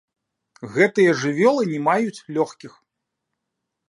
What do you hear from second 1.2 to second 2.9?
жывёлы не маюць лёгкіх.